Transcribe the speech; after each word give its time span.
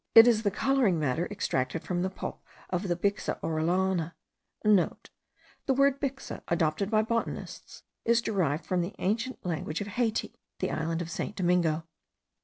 It 0.15 0.27
is 0.27 0.41
the 0.41 0.49
colouring 0.49 0.97
matter 0.99 1.27
extracted 1.29 1.83
from 1.83 2.01
the 2.01 2.09
pulp 2.09 2.43
of 2.71 2.87
the 2.87 2.95
Bixa 2.95 3.39
orellana.* 3.41 4.15
(* 4.43 4.63
The 5.67 5.73
word 5.75 6.01
bixa, 6.01 6.41
adopted 6.47 6.89
by 6.89 7.03
botanists, 7.03 7.83
is 8.03 8.19
derived 8.19 8.65
from 8.65 8.81
the 8.81 8.95
ancient 8.97 9.45
language 9.45 9.79
of 9.79 9.85
Haiti 9.85 10.33
(the 10.57 10.71
island 10.71 11.03
of 11.03 11.11
St. 11.11 11.35
Domingo). 11.35 11.83